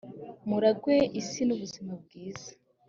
[0.47, 2.49] muragwe isi n’ubuzima bwiza